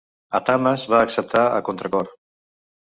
[0.39, 2.15] Athamas va acceptar a contracor.